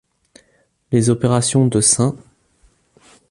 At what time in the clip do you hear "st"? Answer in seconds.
1.79-2.15